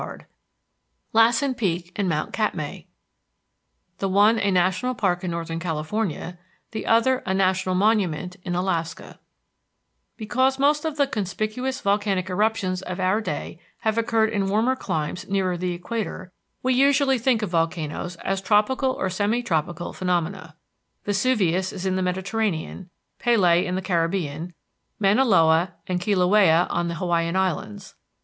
VII 0.01 0.25
LASSEN 1.13 1.53
PEAK 1.53 1.91
AND 1.95 2.09
MOUNT 2.09 2.33
KATMAI 2.33 2.87
THE 3.99 4.09
ONE 4.09 4.39
A 4.39 4.49
NATIONAL 4.49 4.95
PARK 4.95 5.23
IN 5.23 5.29
NORTHERN 5.29 5.59
CALIFORNIA, 5.59 6.39
THE 6.71 6.87
OTHER 6.87 7.17
A 7.27 7.35
NATIONAL 7.35 7.75
MONUMENT 7.75 8.37
IN 8.43 8.55
ALASKA 8.55 9.19
Because 10.17 10.57
most 10.57 10.85
of 10.85 10.97
the 10.97 11.05
conspicuous 11.05 11.81
volcanic 11.81 12.31
eruptions 12.31 12.81
of 12.81 12.99
our 12.99 13.21
day 13.21 13.59
have 13.81 13.99
occurred 13.99 14.29
in 14.31 14.49
warmer 14.49 14.75
climes 14.75 15.29
nearer 15.29 15.55
the 15.55 15.73
equator, 15.73 16.31
we 16.63 16.73
usually 16.73 17.19
think 17.19 17.43
of 17.43 17.51
volcanoes 17.51 18.15
as 18.25 18.41
tropical, 18.41 18.93
or 18.93 19.07
semi 19.07 19.43
tropical, 19.43 19.93
phenomena. 19.93 20.55
Vesuvius 21.05 21.71
is 21.71 21.85
in 21.85 21.95
the 21.95 22.01
Mediterranean, 22.01 22.89
Pelee 23.19 23.67
in 23.67 23.75
the 23.75 23.83
Caribbean, 23.83 24.55
Mauna 24.97 25.25
Loa 25.25 25.73
and 25.85 26.01
Kilauea 26.01 26.65
on 26.71 26.87
the 26.87 26.95
Hawaiian 26.95 27.35
Islands. 27.35 27.93